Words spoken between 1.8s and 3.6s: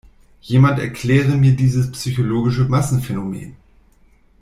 psychologische Massenphänomen!